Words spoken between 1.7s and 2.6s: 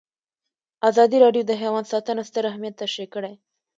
ساتنه ستر